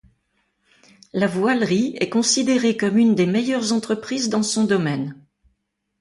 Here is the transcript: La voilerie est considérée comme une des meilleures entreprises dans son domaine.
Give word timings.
La 1.13 1.27
voilerie 1.27 1.95
est 1.99 2.09
considérée 2.09 2.75
comme 2.75 2.97
une 2.97 3.13
des 3.13 3.27
meilleures 3.27 3.71
entreprises 3.71 4.29
dans 4.29 4.41
son 4.41 4.63
domaine. 4.63 5.15